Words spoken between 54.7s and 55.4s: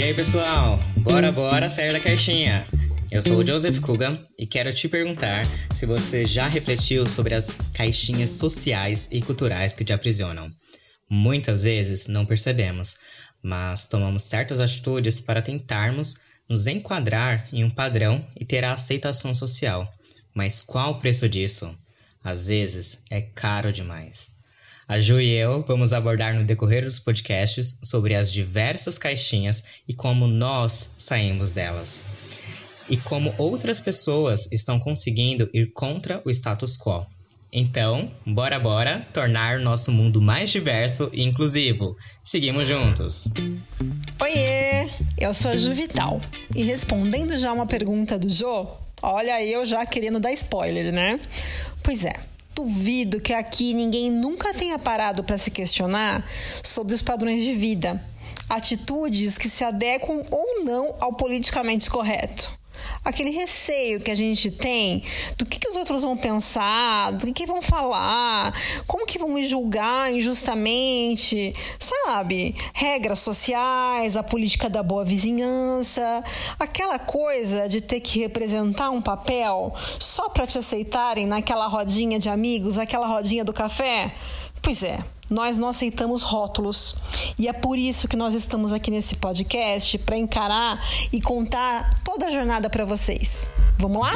parado para